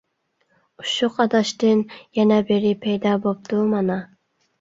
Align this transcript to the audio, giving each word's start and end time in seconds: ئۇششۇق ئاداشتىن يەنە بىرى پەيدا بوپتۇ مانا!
ئۇششۇق 0.83 1.19
ئاداشتىن 1.25 1.83
يەنە 2.19 2.39
بىرى 2.47 2.71
پەيدا 2.87 3.13
بوپتۇ 3.27 3.61
مانا! 3.75 3.99